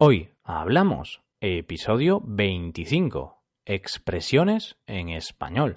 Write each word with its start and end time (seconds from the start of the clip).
Hoy 0.00 0.28
hablamos, 0.44 1.22
episodio 1.40 2.22
25, 2.24 3.42
expresiones 3.64 4.76
en 4.86 5.08
español. 5.08 5.74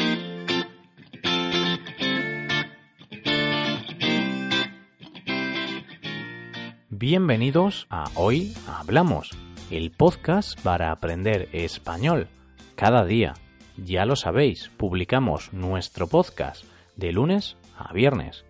Bienvenidos 6.90 7.88
a 7.90 8.12
Hoy 8.14 8.54
Hablamos, 8.68 9.32
el 9.72 9.90
podcast 9.90 10.62
para 10.62 10.92
aprender 10.92 11.50
español 11.52 12.28
cada 12.76 13.06
día. 13.06 13.34
Ya 13.76 14.06
lo 14.06 14.16
sabéis, 14.16 14.70
publicamos 14.78 15.52
nuestro 15.52 16.06
podcast 16.06 16.66
de 16.96 17.12
lunes 17.12 17.58
a 17.76 17.92
viernes. 17.92 18.46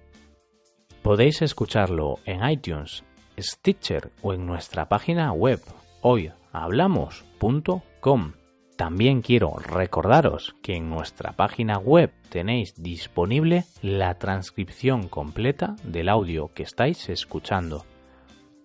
Podéis 1.02 1.42
escucharlo 1.42 2.20
en 2.26 2.46
iTunes, 2.46 3.06
Stitcher 3.40 4.12
o 4.22 4.34
en 4.34 4.46
nuestra 4.46 4.90
página 4.90 5.32
web 5.32 5.62
hoyhablamos.com. 6.02 8.34
También 8.76 9.22
quiero 9.22 9.56
recordaros 9.58 10.56
que 10.64 10.76
en 10.76 10.90
nuestra 10.90 11.32
página 11.34 11.78
web 11.78 12.12
tenéis 12.30 12.74
disponible 12.82 13.66
la 13.82 14.16
transcripción 14.16 15.08
completa 15.08 15.76
del 15.84 16.10
audio 16.10 16.52
que 16.54 16.64
estáis 16.64 17.08
escuchando. 17.10 17.86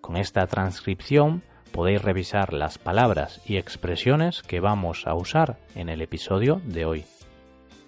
Con 0.01 0.17
esta 0.17 0.47
transcripción 0.47 1.43
podéis 1.73 2.01
revisar 2.01 2.55
las 2.55 2.79
palabras 2.79 3.43
y 3.45 3.59
expresiones 3.59 4.43
que 4.43 4.61
vamos 4.61 5.07
a 5.07 5.15
usar 5.15 5.59
en 5.75 5.91
el 5.91 6.01
episodio 6.01 6.63
de 6.65 6.87
hoy. 6.87 7.05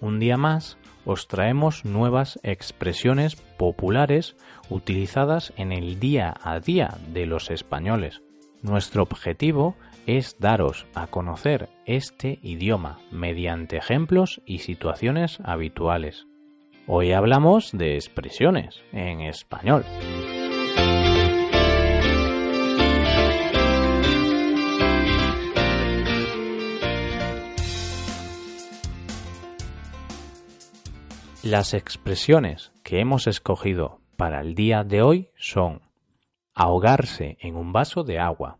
Un 0.01 0.19
día 0.19 0.37
más 0.37 0.77
os 1.05 1.27
traemos 1.27 1.85
nuevas 1.85 2.39
expresiones 2.43 3.35
populares 3.35 4.35
utilizadas 4.69 5.53
en 5.57 5.71
el 5.71 5.99
día 5.99 6.35
a 6.43 6.59
día 6.59 6.97
de 7.13 7.25
los 7.25 7.49
españoles. 7.51 8.21
Nuestro 8.61 9.03
objetivo 9.03 9.75
es 10.05 10.37
daros 10.39 10.85
a 10.95 11.07
conocer 11.07 11.69
este 11.85 12.39
idioma 12.41 12.99
mediante 13.11 13.77
ejemplos 13.77 14.41
y 14.45 14.59
situaciones 14.59 15.39
habituales. 15.43 16.25
Hoy 16.87 17.11
hablamos 17.11 17.71
de 17.71 17.95
expresiones 17.95 18.81
en 18.91 19.21
español. 19.21 19.85
Las 31.43 31.73
expresiones 31.73 32.73
que 32.83 32.99
hemos 32.99 33.25
escogido 33.25 34.01
para 34.17 34.41
el 34.41 34.55
día 34.55 34.83
de 34.83 35.01
hoy 35.01 35.29
son 35.37 35.81
ahogarse 36.53 37.37
en 37.39 37.55
un 37.55 37.71
vaso 37.71 38.03
de 38.03 38.19
agua, 38.19 38.59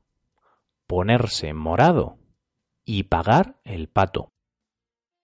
ponerse 0.87 1.53
morado 1.53 2.17
y 2.85 3.03
pagar 3.03 3.59
el 3.65 3.89
pato. 3.89 4.31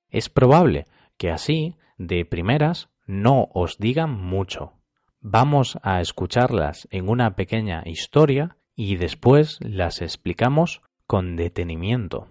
Es 0.09 0.28
probable 0.28 0.86
que 1.17 1.31
así, 1.31 1.78
de 1.98 2.26
primeras, 2.26 2.89
no 3.06 3.48
os 3.53 3.78
digan 3.78 4.11
mucho. 4.11 4.73
Vamos 5.22 5.80
a 5.81 6.02
escucharlas 6.02 6.89
en 6.92 7.08
una 7.08 7.38
pequeña 7.38 7.83
historia 7.86 8.58
y 8.76 8.98
después 8.98 9.59
las 9.61 10.02
explicamos 10.02 10.81
con 11.08 11.38
detenimiento. 11.38 12.28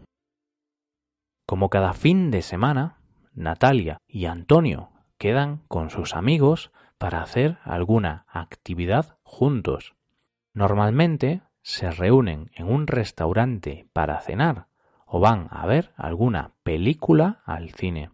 Como 1.46 1.70
cada 1.70 1.94
fin 1.94 2.30
de 2.30 2.42
semana, 2.42 3.00
Natalia 3.32 3.96
y 4.06 4.26
Antonio 4.26 4.90
quedan 5.24 5.62
con 5.68 5.88
sus 5.88 6.14
amigos 6.14 6.70
para 6.98 7.22
hacer 7.22 7.56
alguna 7.64 8.26
actividad 8.28 9.16
juntos. 9.22 9.94
Normalmente 10.52 11.40
se 11.62 11.90
reúnen 11.90 12.50
en 12.54 12.70
un 12.70 12.86
restaurante 12.86 13.88
para 13.94 14.20
cenar 14.20 14.66
o 15.06 15.20
van 15.20 15.48
a 15.50 15.64
ver 15.64 15.94
alguna 15.96 16.52
película 16.62 17.40
al 17.46 17.70
cine. 17.70 18.10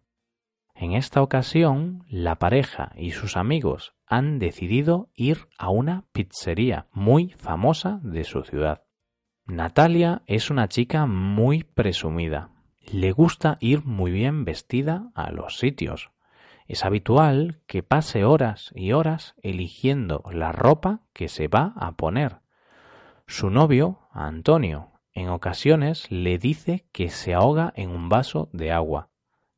En 0.72 0.92
esta 0.92 1.20
ocasión, 1.20 2.04
la 2.08 2.36
pareja 2.36 2.92
y 2.94 3.10
sus 3.10 3.36
amigos 3.36 3.92
han 4.06 4.38
decidido 4.38 5.08
ir 5.16 5.48
a 5.58 5.68
una 5.68 6.04
pizzería 6.12 6.86
muy 6.92 7.30
famosa 7.30 7.98
de 8.04 8.22
su 8.22 8.44
ciudad. 8.44 8.84
Natalia 9.46 10.22
es 10.26 10.48
una 10.48 10.68
chica 10.68 11.06
muy 11.06 11.64
presumida. 11.64 12.50
Le 12.92 13.10
gusta 13.10 13.56
ir 13.58 13.84
muy 13.84 14.12
bien 14.12 14.44
vestida 14.44 15.10
a 15.16 15.32
los 15.32 15.58
sitios. 15.58 16.12
Es 16.70 16.84
habitual 16.84 17.58
que 17.66 17.82
pase 17.82 18.24
horas 18.24 18.70
y 18.76 18.92
horas 18.92 19.34
eligiendo 19.42 20.22
la 20.30 20.52
ropa 20.52 21.00
que 21.12 21.26
se 21.26 21.48
va 21.48 21.72
a 21.74 21.96
poner. 21.96 22.42
Su 23.26 23.50
novio, 23.50 24.06
Antonio, 24.12 24.92
en 25.12 25.30
ocasiones 25.30 26.08
le 26.12 26.38
dice 26.38 26.86
que 26.92 27.08
se 27.08 27.34
ahoga 27.34 27.72
en 27.74 27.90
un 27.90 28.08
vaso 28.08 28.50
de 28.52 28.70
agua, 28.70 29.08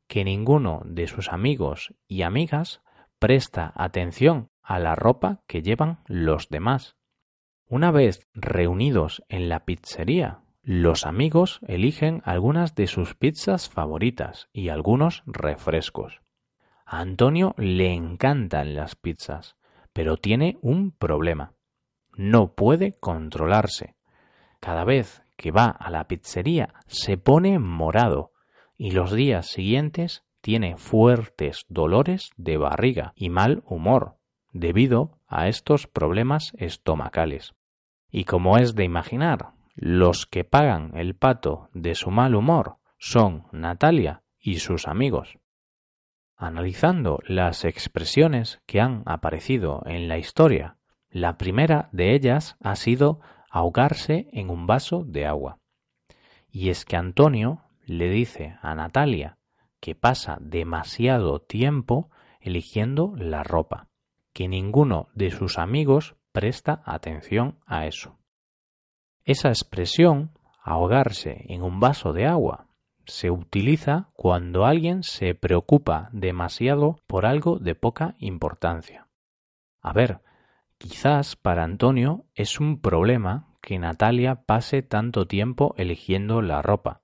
que 0.08 0.24
ninguno 0.24 0.80
de 0.86 1.06
sus 1.06 1.30
amigos 1.30 1.94
y 2.08 2.22
amigas 2.22 2.80
presta 3.18 3.74
atención 3.76 4.48
a 4.62 4.78
la 4.78 4.94
ropa 4.94 5.42
que 5.46 5.60
llevan 5.60 5.98
los 6.06 6.48
demás. 6.48 6.96
Una 7.68 7.90
vez 7.90 8.26
reunidos 8.32 9.22
en 9.28 9.50
la 9.50 9.66
pizzería, 9.66 10.44
los 10.62 11.04
amigos 11.04 11.60
eligen 11.68 12.22
algunas 12.24 12.74
de 12.74 12.86
sus 12.86 13.14
pizzas 13.14 13.68
favoritas 13.68 14.48
y 14.54 14.70
algunos 14.70 15.22
refrescos. 15.26 16.22
A 16.92 17.00
Antonio 17.00 17.54
le 17.56 17.94
encantan 17.94 18.74
las 18.74 18.96
pizzas, 18.96 19.56
pero 19.94 20.18
tiene 20.18 20.58
un 20.60 20.90
problema. 20.90 21.54
No 22.18 22.52
puede 22.52 22.92
controlarse. 23.00 23.94
Cada 24.60 24.84
vez 24.84 25.22
que 25.38 25.52
va 25.52 25.68
a 25.68 25.90
la 25.90 26.06
pizzería 26.06 26.74
se 26.88 27.16
pone 27.16 27.58
morado 27.58 28.32
y 28.76 28.90
los 28.90 29.10
días 29.10 29.46
siguientes 29.46 30.22
tiene 30.42 30.76
fuertes 30.76 31.64
dolores 31.70 32.28
de 32.36 32.58
barriga 32.58 33.14
y 33.16 33.30
mal 33.30 33.62
humor 33.64 34.18
debido 34.52 35.18
a 35.26 35.48
estos 35.48 35.86
problemas 35.86 36.52
estomacales. 36.58 37.54
Y 38.10 38.24
como 38.24 38.58
es 38.58 38.74
de 38.74 38.84
imaginar, 38.84 39.52
los 39.76 40.26
que 40.26 40.44
pagan 40.44 40.90
el 40.94 41.14
pato 41.14 41.70
de 41.72 41.94
su 41.94 42.10
mal 42.10 42.34
humor 42.34 42.76
son 42.98 43.46
Natalia 43.50 44.24
y 44.38 44.56
sus 44.56 44.86
amigos. 44.86 45.38
Analizando 46.36 47.20
las 47.26 47.64
expresiones 47.64 48.60
que 48.66 48.80
han 48.80 49.02
aparecido 49.06 49.82
en 49.86 50.08
la 50.08 50.18
historia, 50.18 50.76
la 51.10 51.36
primera 51.36 51.88
de 51.92 52.14
ellas 52.14 52.56
ha 52.60 52.74
sido 52.76 53.20
ahogarse 53.50 54.28
en 54.32 54.50
un 54.50 54.66
vaso 54.66 55.04
de 55.04 55.26
agua. 55.26 55.58
Y 56.50 56.70
es 56.70 56.84
que 56.84 56.96
Antonio 56.96 57.62
le 57.84 58.08
dice 58.08 58.56
a 58.62 58.74
Natalia 58.74 59.38
que 59.80 59.94
pasa 59.94 60.38
demasiado 60.40 61.40
tiempo 61.40 62.10
eligiendo 62.40 63.14
la 63.16 63.42
ropa, 63.42 63.88
que 64.32 64.48
ninguno 64.48 65.08
de 65.14 65.30
sus 65.30 65.58
amigos 65.58 66.16
presta 66.32 66.82
atención 66.84 67.58
a 67.66 67.86
eso. 67.86 68.18
Esa 69.24 69.48
expresión, 69.48 70.32
ahogarse 70.62 71.44
en 71.48 71.62
un 71.62 71.78
vaso 71.78 72.12
de 72.12 72.26
agua, 72.26 72.66
se 73.06 73.30
utiliza 73.30 74.10
cuando 74.14 74.64
alguien 74.64 75.02
se 75.02 75.34
preocupa 75.34 76.08
demasiado 76.12 76.98
por 77.06 77.26
algo 77.26 77.58
de 77.58 77.74
poca 77.74 78.14
importancia. 78.18 79.08
A 79.80 79.92
ver, 79.92 80.20
quizás 80.78 81.36
para 81.36 81.64
Antonio 81.64 82.26
es 82.34 82.60
un 82.60 82.80
problema 82.80 83.48
que 83.60 83.78
Natalia 83.78 84.44
pase 84.44 84.82
tanto 84.82 85.26
tiempo 85.26 85.74
eligiendo 85.78 86.42
la 86.42 86.62
ropa, 86.62 87.02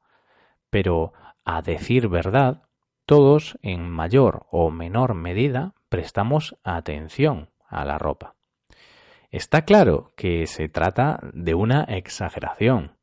pero 0.70 1.12
a 1.44 1.62
decir 1.62 2.08
verdad, 2.08 2.62
todos 3.06 3.58
en 3.62 3.88
mayor 3.88 4.46
o 4.50 4.70
menor 4.70 5.14
medida 5.14 5.74
prestamos 5.88 6.56
atención 6.62 7.50
a 7.66 7.84
la 7.84 7.98
ropa. 7.98 8.34
Está 9.30 9.62
claro 9.62 10.12
que 10.16 10.46
se 10.46 10.68
trata 10.68 11.20
de 11.32 11.54
una 11.54 11.84
exageración, 11.84 12.97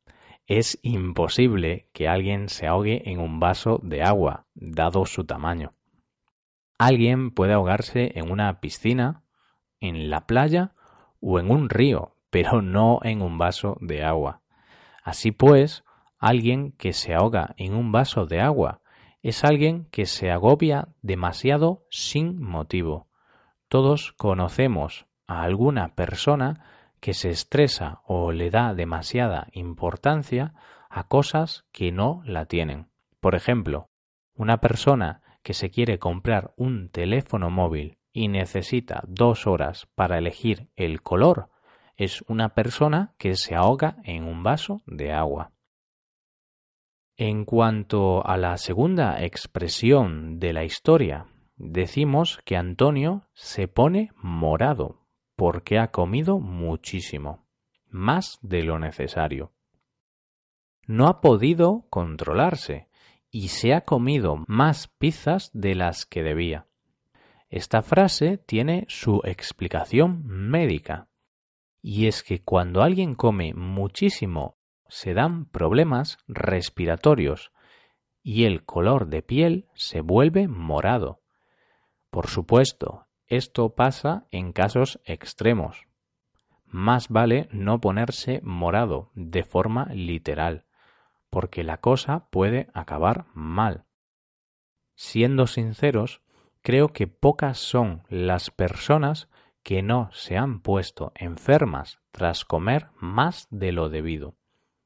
es 0.46 0.78
imposible 0.82 1.88
que 1.92 2.08
alguien 2.08 2.48
se 2.48 2.66
ahogue 2.66 3.02
en 3.10 3.18
un 3.20 3.40
vaso 3.40 3.80
de 3.82 4.02
agua, 4.02 4.46
dado 4.54 5.04
su 5.04 5.24
tamaño. 5.24 5.74
Alguien 6.78 7.30
puede 7.30 7.52
ahogarse 7.52 8.12
en 8.14 8.30
una 8.30 8.60
piscina, 8.60 9.24
en 9.80 10.08
la 10.08 10.26
playa 10.26 10.74
o 11.20 11.40
en 11.40 11.50
un 11.50 11.68
río, 11.68 12.16
pero 12.30 12.62
no 12.62 13.00
en 13.02 13.22
un 13.22 13.38
vaso 13.38 13.76
de 13.80 14.04
agua. 14.04 14.42
Así 15.02 15.32
pues, 15.32 15.84
alguien 16.18 16.72
que 16.72 16.92
se 16.92 17.14
ahoga 17.14 17.54
en 17.56 17.74
un 17.74 17.92
vaso 17.92 18.26
de 18.26 18.40
agua 18.40 18.82
es 19.22 19.42
alguien 19.42 19.86
que 19.86 20.06
se 20.06 20.30
agobia 20.30 20.88
demasiado 21.02 21.84
sin 21.90 22.40
motivo. 22.40 23.08
Todos 23.68 24.12
conocemos 24.12 25.06
a 25.26 25.42
alguna 25.42 25.94
persona 25.96 26.75
que 27.06 27.14
se 27.14 27.30
estresa 27.30 28.00
o 28.04 28.32
le 28.32 28.50
da 28.50 28.74
demasiada 28.74 29.46
importancia 29.52 30.54
a 30.90 31.06
cosas 31.06 31.64
que 31.70 31.92
no 31.92 32.20
la 32.24 32.46
tienen. 32.46 32.88
Por 33.20 33.36
ejemplo, 33.36 33.90
una 34.34 34.56
persona 34.56 35.22
que 35.44 35.54
se 35.54 35.70
quiere 35.70 36.00
comprar 36.00 36.52
un 36.56 36.88
teléfono 36.88 37.48
móvil 37.48 37.98
y 38.12 38.26
necesita 38.26 39.04
dos 39.06 39.46
horas 39.46 39.86
para 39.94 40.18
elegir 40.18 40.68
el 40.74 41.00
color, 41.00 41.48
es 41.94 42.24
una 42.26 42.54
persona 42.54 43.14
que 43.18 43.36
se 43.36 43.54
ahoga 43.54 43.98
en 44.02 44.24
un 44.24 44.42
vaso 44.42 44.82
de 44.84 45.12
agua. 45.12 45.52
En 47.16 47.44
cuanto 47.44 48.26
a 48.26 48.36
la 48.36 48.56
segunda 48.56 49.22
expresión 49.22 50.40
de 50.40 50.52
la 50.52 50.64
historia, 50.64 51.26
decimos 51.54 52.40
que 52.44 52.56
Antonio 52.56 53.28
se 53.32 53.68
pone 53.68 54.10
morado 54.16 55.05
porque 55.36 55.78
ha 55.78 55.90
comido 55.90 56.40
muchísimo, 56.40 57.46
más 57.88 58.38
de 58.42 58.62
lo 58.62 58.78
necesario. 58.78 59.52
No 60.86 61.08
ha 61.08 61.20
podido 61.20 61.86
controlarse 61.90 62.88
y 63.30 63.48
se 63.48 63.74
ha 63.74 63.82
comido 63.82 64.44
más 64.48 64.88
pizzas 64.88 65.50
de 65.52 65.74
las 65.74 66.06
que 66.06 66.22
debía. 66.22 66.66
Esta 67.48 67.82
frase 67.82 68.38
tiene 68.38 68.86
su 68.88 69.20
explicación 69.24 70.22
médica, 70.26 71.08
y 71.82 72.06
es 72.06 72.22
que 72.22 72.42
cuando 72.42 72.82
alguien 72.82 73.14
come 73.14 73.54
muchísimo 73.54 74.56
se 74.88 75.14
dan 75.14 75.46
problemas 75.46 76.18
respiratorios 76.26 77.52
y 78.22 78.44
el 78.44 78.64
color 78.64 79.06
de 79.06 79.22
piel 79.22 79.68
se 79.74 80.00
vuelve 80.00 80.48
morado. 80.48 81.20
Por 82.10 82.26
supuesto, 82.26 83.05
esto 83.26 83.74
pasa 83.74 84.26
en 84.30 84.52
casos 84.52 85.00
extremos. 85.04 85.86
Más 86.66 87.08
vale 87.08 87.48
no 87.52 87.80
ponerse 87.80 88.40
morado 88.42 89.10
de 89.14 89.44
forma 89.44 89.86
literal, 89.92 90.64
porque 91.30 91.64
la 91.64 91.78
cosa 91.78 92.28
puede 92.30 92.68
acabar 92.74 93.26
mal. 93.34 93.84
Siendo 94.94 95.46
sinceros, 95.46 96.22
creo 96.62 96.88
que 96.88 97.06
pocas 97.06 97.58
son 97.58 98.02
las 98.08 98.50
personas 98.50 99.28
que 99.62 99.82
no 99.82 100.10
se 100.12 100.36
han 100.36 100.60
puesto 100.60 101.12
enfermas 101.14 101.98
tras 102.12 102.44
comer 102.44 102.88
más 102.98 103.48
de 103.50 103.72
lo 103.72 103.88
debido. 103.88 104.36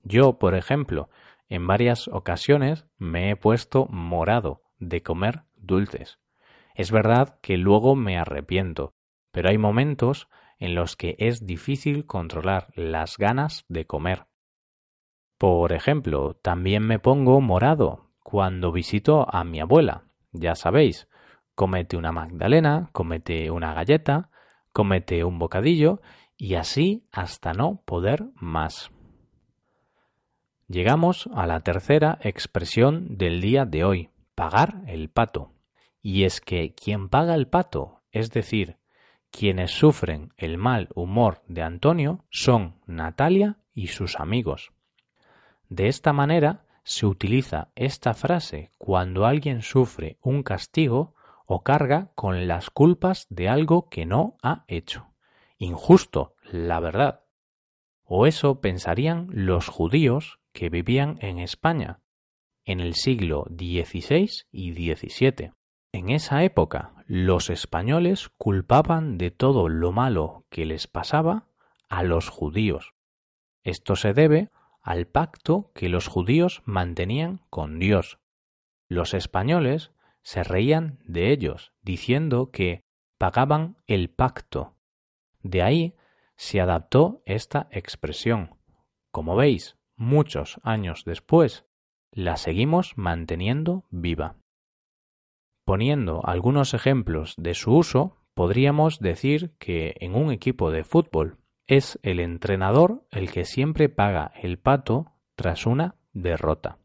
Yo, 0.03 0.39
por 0.39 0.55
ejemplo, 0.55 1.11
en 1.49 1.67
varias 1.67 2.09
ocasiones 2.09 2.87
me 2.97 3.31
he 3.31 3.37
puesto 3.37 3.87
morado 3.91 4.63
de 4.79 5.03
comer 5.03 5.43
dulces. 5.57 6.20
Es 6.81 6.93
verdad 6.93 7.39
que 7.43 7.59
luego 7.59 7.95
me 7.95 8.17
arrepiento, 8.17 8.95
pero 9.33 9.51
hay 9.51 9.59
momentos 9.59 10.29
en 10.59 10.75
los 10.75 10.97
que 10.97 11.15
es 11.19 11.45
difícil 11.45 12.07
controlar 12.07 12.69
las 12.75 13.19
ganas 13.19 13.67
de 13.69 13.85
comer. 13.85 14.29
Por 15.37 15.75
ejemplo, 15.75 16.39
también 16.43 16.85
me 16.85 16.99
pongo 16.99 17.43
morado 17.43 18.09
cuando 18.23 18.73
visito 18.73 19.27
a 19.31 19.45
mi 19.45 19.61
abuela. 19.61 20.05
Ya 20.33 20.55
sabéis, 20.55 21.07
comete 21.55 21.99
una 21.99 22.13
magdalena, 22.13 22.89
comete 22.93 23.51
una 23.51 23.75
galleta, 23.75 24.31
comete 24.73 25.23
un 25.23 25.39
bocadillo 25.39 26.01
y 26.39 26.55
así 26.55 27.05
hasta 27.13 27.53
no 27.53 27.83
poder 27.85 28.25
más. 28.37 28.91
Llegamos 30.67 31.29
a 31.35 31.47
la 31.47 31.61
tercera 31.61 32.19
expresión 32.23 33.19
del 33.19 33.43
día 33.43 33.67
de 33.67 33.85
hoy, 33.85 34.09
pagar 34.35 34.81
el 34.87 35.11
pato. 35.11 35.60
Y 36.03 36.25
es 36.25 36.41
que 36.41 36.75
quien 36.75 37.09
paga 37.09 37.35
el 37.35 37.47
pato, 37.47 38.01
es 38.11 38.31
decir, 38.31 38.79
quienes 39.31 39.71
sufren 39.71 40.33
el 40.37 40.59
mal 40.59 40.89
humor 40.95 41.43
de 41.47 41.63
Antonio, 41.63 42.25
son 42.31 42.81
Natalia 42.87 43.59
y 43.75 43.89
sus 43.89 44.19
amigos. 44.19 44.73
De 45.69 45.89
esta 45.89 46.13
manera 46.13 46.65
se 46.83 47.07
utiliza 47.07 47.69
esta 47.77 48.15
frase 48.15 48.71
cuando 48.79 49.27
alguien 49.27 49.63
sufre 49.63 50.19
un 50.23 50.43
castigo 50.43 51.15
o 51.47 51.63
carga 51.63 52.11
con 52.15 52.49
las 52.49 52.71
culpas 52.71 53.27
de 53.29 53.49
algo 53.49 53.89
que 53.89 54.07
no 54.07 54.37
ha 54.43 54.65
hecho. 54.69 55.09
Injusto, 55.59 56.35
la 56.51 56.81
verdad. 56.81 57.25
O 58.05 58.27
eso 58.27 58.61
pensarían 58.61 59.29
los 59.31 59.69
judíos 59.69 60.41
que 60.53 60.69
vivían 60.69 61.19
en 61.21 61.39
España 61.39 62.01
en 62.65 62.81
el 62.81 62.95
siglo 62.95 63.47
XVI 63.49 64.31
y 64.53 64.73
XVII. 64.73 65.53
En 65.93 66.09
esa 66.11 66.45
época, 66.45 66.93
los 67.07 67.51
españoles 67.51 68.31
culpaban 68.39 69.19
de 69.19 69.33
todo 69.33 69.69
lo 69.69 69.91
malo 69.91 70.47
que 70.49 70.65
les 70.65 70.87
pasaba 70.87 71.49
a 71.89 72.05
los 72.05 72.29
judíos. 72.29 72.95
Esto 73.65 73.97
se 73.97 74.15
debe 74.15 74.51
al 74.83 75.07
pacto 75.07 75.73
que 75.75 75.89
los 75.89 76.07
judíos 76.07 76.63
mantenían 76.65 77.41
con 77.51 77.79
Dios. 77.81 78.19
Los 78.89 79.15
españoles 79.15 79.91
se 80.23 80.45
reían 80.45 81.01
de 81.05 81.33
ellos, 81.33 81.73
diciendo 81.83 82.51
que 82.51 82.85
pagaban 83.19 83.77
el 83.87 84.11
pacto. 84.11 84.77
De 85.43 85.63
ahí 85.63 85.97
se 86.37 86.61
adaptó 86.61 87.23
esta 87.27 87.69
expresión. 87.73 88.57
Como 89.11 89.35
veis, 89.35 89.77
muchos 89.97 90.61
años 90.63 91.05
después, 91.05 91.67
la 92.13 92.37
seguimos 92.37 92.97
manteniendo 92.97 93.85
viva. 93.91 94.37
Poniendo 95.71 96.21
algunos 96.25 96.75
ejemplos 96.75 97.37
de 97.39 97.55
su 97.55 97.73
uso, 97.73 98.17
podríamos 98.35 98.99
decir 98.99 99.53
que 99.61 99.95
en 100.01 100.17
un 100.17 100.33
equipo 100.33 100.73
de 100.73 100.83
fútbol 100.83 101.37
es 101.69 101.97
el 102.03 102.19
entrenador 102.19 103.07
el 103.13 103.31
que 103.31 103.45
siempre 103.45 103.89
paga 103.89 104.33
el 104.43 104.59
pato 104.59 105.13
tras 105.37 105.67
una 105.67 105.95
derrota. 106.13 106.79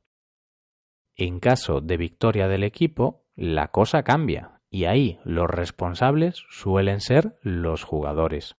En 1.15 1.39
caso 1.39 1.81
de 1.81 1.97
victoria 1.97 2.47
del 2.47 2.63
equipo, 2.63 3.23
la 3.35 3.69
cosa 3.69 4.03
cambia 4.03 4.61
y 4.69 4.85
ahí 4.85 5.17
los 5.23 5.49
responsables 5.49 6.45
suelen 6.51 7.01
ser 7.01 7.39
los 7.41 7.83
jugadores. 7.83 8.55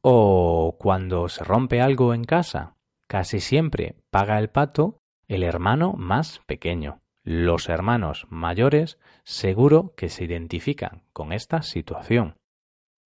O 0.00 0.76
cuando 0.76 1.28
se 1.28 1.44
rompe 1.44 1.80
algo 1.80 2.14
en 2.14 2.24
casa, 2.24 2.74
casi 3.06 3.38
siempre 3.38 3.94
paga 4.10 4.40
el 4.40 4.50
pato 4.50 4.98
el 5.28 5.44
hermano 5.44 5.92
más 5.92 6.40
pequeño. 6.48 7.00
Los 7.28 7.68
hermanos 7.68 8.24
mayores 8.30 9.00
seguro 9.24 9.94
que 9.96 10.10
se 10.10 10.22
identifican 10.22 11.02
con 11.12 11.32
esta 11.32 11.62
situación. 11.62 12.36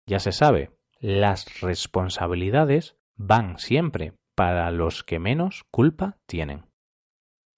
Ya 0.08 0.18
se 0.18 0.32
sabe, 0.32 0.72
las 1.00 1.62
responsabilidades 1.62 2.98
van 3.16 3.60
siempre 3.60 4.14
para 4.36 4.72
los 4.72 5.04
que 5.04 5.20
menos 5.20 5.66
culpa 5.70 6.18
tienen. 6.26 6.66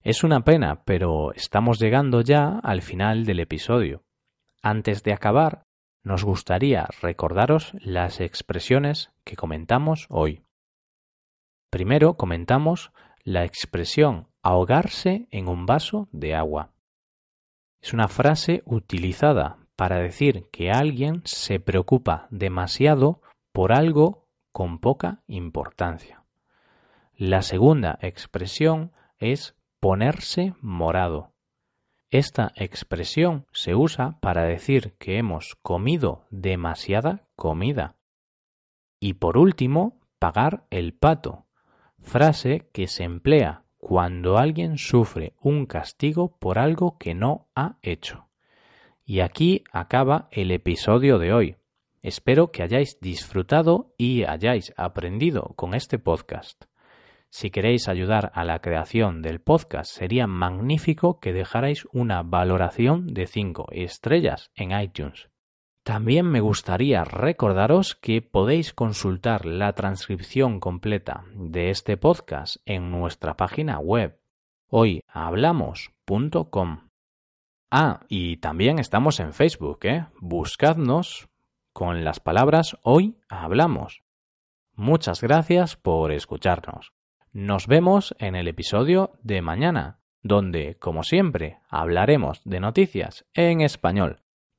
Es 0.02 0.22
una 0.22 0.44
pena, 0.44 0.82
pero 0.84 1.32
estamos 1.32 1.78
llegando 1.80 2.20
ya 2.20 2.58
al 2.62 2.82
final 2.82 3.24
del 3.24 3.40
episodio. 3.40 4.02
Antes 4.60 5.02
de 5.02 5.14
acabar, 5.14 5.62
nos 6.04 6.24
gustaría 6.24 6.86
recordaros 7.00 7.72
las 7.80 8.20
expresiones 8.20 9.10
que 9.24 9.34
comentamos 9.34 10.04
hoy. 10.10 10.44
Primero 11.70 12.18
comentamos 12.18 12.92
la 13.24 13.46
expresión 13.46 14.29
ahogarse 14.42 15.26
en 15.30 15.48
un 15.48 15.66
vaso 15.66 16.08
de 16.12 16.34
agua. 16.34 16.72
Es 17.80 17.92
una 17.92 18.08
frase 18.08 18.62
utilizada 18.66 19.58
para 19.76 19.98
decir 19.98 20.48
que 20.52 20.70
alguien 20.70 21.22
se 21.24 21.60
preocupa 21.60 22.26
demasiado 22.30 23.22
por 23.52 23.72
algo 23.72 24.28
con 24.52 24.78
poca 24.78 25.22
importancia. 25.26 26.24
La 27.16 27.42
segunda 27.42 27.98
expresión 28.02 28.92
es 29.18 29.56
ponerse 29.80 30.54
morado. 30.60 31.32
Esta 32.10 32.52
expresión 32.56 33.46
se 33.52 33.74
usa 33.74 34.18
para 34.20 34.44
decir 34.44 34.94
que 34.98 35.16
hemos 35.16 35.54
comido 35.62 36.26
demasiada 36.30 37.28
comida. 37.36 37.96
Y 38.98 39.14
por 39.14 39.38
último, 39.38 40.00
pagar 40.18 40.66
el 40.70 40.92
pato, 40.92 41.46
frase 42.00 42.68
que 42.72 42.88
se 42.88 43.04
emplea 43.04 43.64
cuando 43.80 44.38
alguien 44.38 44.78
sufre 44.78 45.32
un 45.40 45.66
castigo 45.66 46.36
por 46.38 46.58
algo 46.58 46.98
que 46.98 47.14
no 47.14 47.48
ha 47.54 47.78
hecho. 47.82 48.28
Y 49.04 49.20
aquí 49.20 49.64
acaba 49.72 50.28
el 50.30 50.50
episodio 50.52 51.18
de 51.18 51.32
hoy. 51.32 51.56
Espero 52.02 52.52
que 52.52 52.62
hayáis 52.62 53.00
disfrutado 53.00 53.92
y 53.98 54.24
hayáis 54.24 54.72
aprendido 54.76 55.54
con 55.56 55.74
este 55.74 55.98
podcast. 55.98 56.64
Si 57.30 57.50
queréis 57.50 57.88
ayudar 57.88 58.30
a 58.34 58.44
la 58.44 58.60
creación 58.60 59.22
del 59.22 59.40
podcast, 59.40 59.90
sería 59.90 60.26
magnífico 60.26 61.18
que 61.18 61.32
dejarais 61.32 61.86
una 61.92 62.22
valoración 62.22 63.06
de 63.06 63.26
5 63.26 63.68
estrellas 63.72 64.50
en 64.54 64.78
iTunes. 64.78 65.29
También 65.90 66.26
me 66.26 66.38
gustaría 66.38 67.02
recordaros 67.02 67.96
que 67.96 68.22
podéis 68.22 68.72
consultar 68.72 69.44
la 69.44 69.72
transcripción 69.72 70.60
completa 70.60 71.24
de 71.34 71.70
este 71.70 71.96
podcast 71.96 72.58
en 72.64 72.92
nuestra 72.92 73.36
página 73.36 73.80
web 73.80 74.16
hoyhablamos.com. 74.68 76.90
Ah, 77.72 78.02
y 78.08 78.36
también 78.36 78.78
estamos 78.78 79.18
en 79.18 79.32
Facebook, 79.32 79.80
¿eh? 79.82 80.06
Buscadnos 80.20 81.28
con 81.72 82.04
las 82.04 82.20
palabras 82.20 82.78
Hoy 82.84 83.16
Hablamos. 83.28 84.04
Muchas 84.76 85.20
gracias 85.20 85.74
por 85.74 86.12
escucharnos. 86.12 86.92
Nos 87.32 87.66
vemos 87.66 88.14
en 88.20 88.36
el 88.36 88.46
episodio 88.46 89.10
de 89.24 89.42
mañana, 89.42 89.98
donde, 90.22 90.76
como 90.76 91.02
siempre, 91.02 91.58
hablaremos 91.68 92.42
de 92.44 92.60
noticias 92.60 93.24
en 93.34 93.60
español. 93.60 94.22